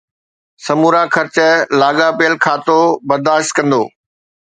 [0.65, 1.35] سمورا خرچ
[1.79, 3.81] لاڳاپيل کاتو برداشت ڪندو.